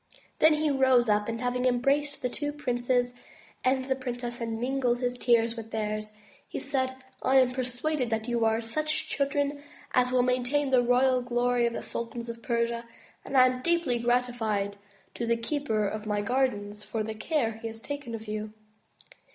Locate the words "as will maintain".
9.93-10.71